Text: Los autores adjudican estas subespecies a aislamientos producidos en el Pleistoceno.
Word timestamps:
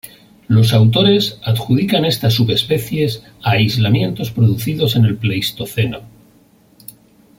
Los 0.47 0.73
autores 0.73 1.39
adjudican 1.43 2.05
estas 2.05 2.33
subespecies 2.33 3.21
a 3.43 3.51
aislamientos 3.51 4.31
producidos 4.31 4.95
en 4.95 5.05
el 5.05 5.15
Pleistoceno. 5.15 5.99